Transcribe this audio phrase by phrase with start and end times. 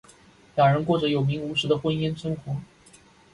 [0.55, 2.57] 两人过着有名无实的婚姻生活。